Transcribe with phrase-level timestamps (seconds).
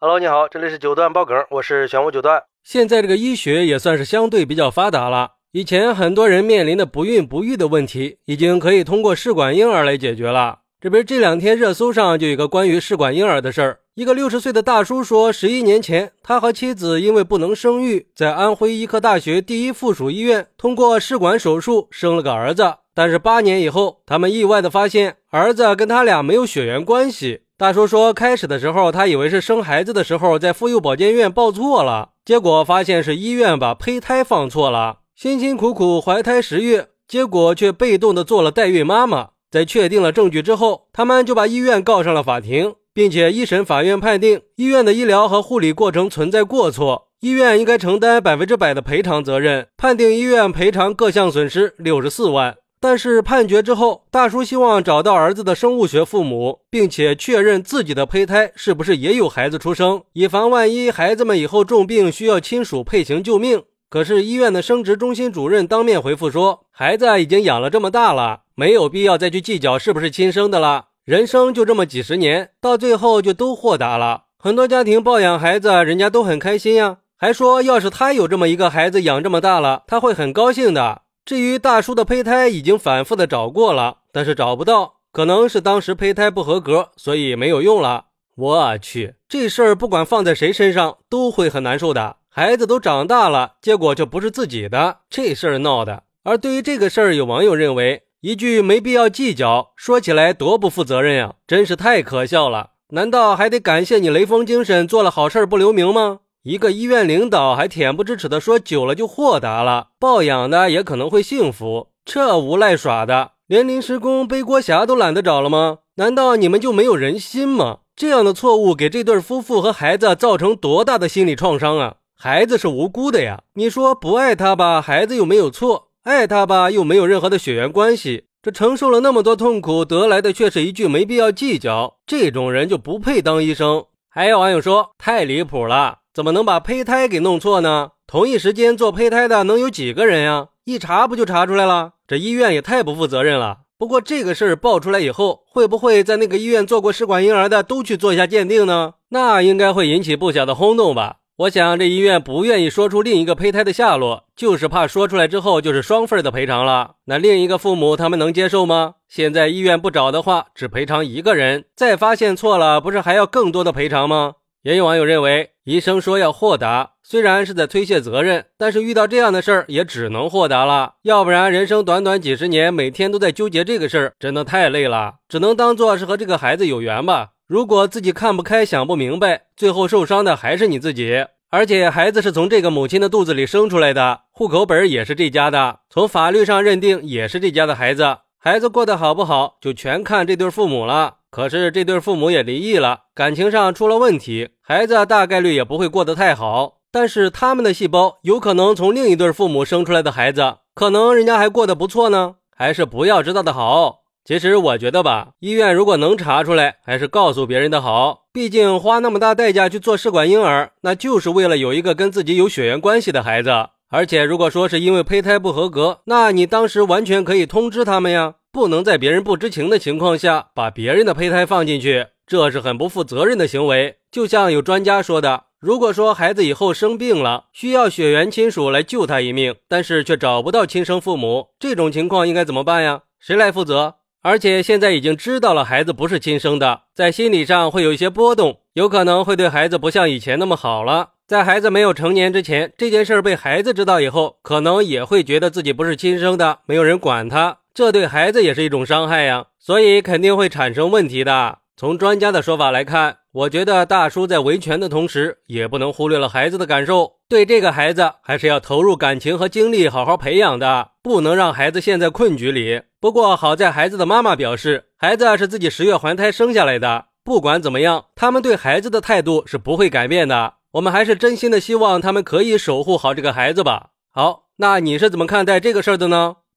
[0.00, 2.40] Hello，你好，这里是九段爆梗，我是玄武九段。
[2.62, 10.60] 现在这个医学也算是相对比较发达了，以前很多人面临的不孕不育的问题，已经可以通过试管婴儿来解决了。
[10.80, 13.80] 这不是这两天热搜上就有个关于试管婴儿的事儿。
[13.96, 22.72] 一个六十岁的大叔说，十一年前，他和妻子因为不能生育，在安徽医科大学第一附属医院通过试管手术生了个儿子。
[22.94, 27.40] 但是八年以后，他们意外的发现，儿子跟他俩没有血缘关系。
[27.58, 39.30] 大叔说，开始的时候，他以为是生孩子的时候在妇幼保健院报错了，结果发现是医院把胚胎放错了，辛辛苦苦怀胎十月，结果却被动的做了代孕妈妈。
[39.50, 42.76] 在确定了证据之后，他们就把医院告上了法庭。
[42.94, 52.56] 并且一审法院判定医院的医疗和护理过程存在过错，医院应该承担百分之百的赔偿责任，判定医院赔偿各项损失六十四万。
[52.80, 63.62] 但是判决之后，大叔希望找到儿子的生物学父母，并且确认自己的胚胎是不是也有孩子出生，以防万一孩子们以后重病需要亲属配型救命。
[63.90, 70.88] 可是医院的生殖中心主任当面回复说，孩子已经养了这么大了，没有必要再去计较是不是亲生的了。
[71.04, 74.24] 人生就这么几十年，到最后就都豁达了。
[74.38, 81.02] 很多家庭抱养孩子，人家都很开心呀，还说要是他有这么一个孩子养这么大了，他会很高兴的。
[81.28, 88.06] 至于大叔的胚胎，已经反复的找过了，但是找不到，可能是当时胚胎不合格，所以没有用了。
[88.34, 92.16] 我去，这事儿不管放在谁身上都会很难受的。
[92.30, 96.04] 孩子都长大了，结果就不是自己的，这事儿闹的。
[96.24, 98.04] 而对于这个事儿，有网友认为。
[98.22, 102.70] 一句没必要计较，说起来多不负责任呀，真是太可笑了。
[102.88, 106.20] 难道还得感谢你雷锋精神，做了好事不留名吗？
[106.48, 115.80] 一个医院领导还恬不知耻的说，久了就豁达了，抱养的也可能会幸福，这无赖耍的，连临时工背锅侠都懒得找了吗？
[115.96, 117.80] 难道你们就没有人心吗？
[117.94, 121.96] 这样的错误给这对夫妇和孩子造成多大的心理创伤啊！
[122.18, 125.88] 孩子是无辜的呀，你说不爱他吧，孩子又没有错。
[126.04, 131.98] 爱他吧，又没有任何的血缘关系，这承受了那么多痛苦，得来的却是一句没必要计较。
[132.06, 133.84] 这种人就不配当医生。
[134.10, 137.90] 还有网友说太离谱了，怎么能把胚胎给弄错呢？
[138.04, 140.48] 同一时间做胚胎的能有几个人呀？
[140.64, 141.92] 一查不就查出来了？
[142.08, 143.58] 这医院也太不负责任了。
[143.78, 148.94] 不过这个事儿爆出来以后，会不会在那个医院做过试管婴儿的都去做一下鉴定呢？
[149.10, 151.18] 那应该会引起不小的轰动吧。
[151.36, 156.94] 我想，这医院不愿意说出另一个胚胎的下落，就是怕说出来之后就是双份的赔偿了。
[157.04, 158.94] 那另一个父母他们能接受吗？
[159.08, 164.32] 现在医院不找的话，只赔偿一个人，再发现错了，不是还要更多的赔偿吗？
[164.62, 175.16] 也有网友认为，医生说要豁达，虽然是在推卸责任，但是遇到这样的事儿也只能豁达了，要不然人生短短几十年，每天都在纠结这个事儿，真的太累了。
[175.28, 177.30] 只能当做是和这个孩子有缘吧。
[177.46, 181.24] 如果自己看不开、想不明白，最后受伤的还是你自己。
[181.50, 188.18] 而且孩子是从这个母亲的肚子里生出来的，户口本也是这家的，从法律上认定也是这家的孩子。
[188.38, 191.17] 孩子过得好不好，就全看这对父母了。
[191.30, 196.78] 可是这对父母也离异了，感情上出了问题，孩子大概率也不会过得太好。
[196.90, 202.36] 但是他们的细胞有可能从另一对父母生出来的孩子，可能人家还过得不错呢。
[202.56, 204.00] 还是不要知道的好。
[204.24, 208.24] 其实我觉得吧，医院如果能查出来，还是告诉别人的好。
[208.32, 213.50] 毕竟花那么大代价去做试管婴儿，那就是为了有一个跟自己有血缘关系的孩子。
[213.90, 223.98] 而且如果说是因为胚胎不合格，那你当时完全可以通知他们呀，不能在别人不知情的情况下把别人的胚胎放进去，这是很不负责任的行为。
[224.10, 233.02] 就像有专家说的，如果说孩子以后生病了，需要血缘亲属来救他一命，但是却找不到亲生父母，这种情况应该怎么办呀？
[233.20, 233.94] 谁来负责？
[234.22, 241.10] 而且现在已经知道了孩子不是亲生的，在心理上会有一些波动，有可能会对孩子不像以前那么好了。
[241.28, 251.58] 在孩子没有成年之前，这件事被孩子知道以后，可能也会觉得自己不是亲生的，没有人管他，这对孩子也是一种伤害呀，所以肯定会产生问题的。
[251.76, 257.18] 从专家的说法来看，我觉得大叔在维权的同时，也不能忽略了孩子的感受。
[257.28, 262.82] 对这个孩子，还是要投入感情和精力，好好培养的，不能让孩子陷在困局里。
[263.00, 267.04] 不过好在孩子的妈妈表示，孩子是自己十月怀胎生下来的。
[267.22, 270.54] 不管怎么样，他们对孩子的态度是不会改变的。
[270.72, 273.90] 我们还是真心的希望他们可以守护好这个孩子吧。
[274.12, 276.38] 好，那你是怎么看待这个事儿的呢？